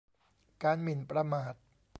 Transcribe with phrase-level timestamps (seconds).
[0.63, 1.53] การหมิ่นประมาท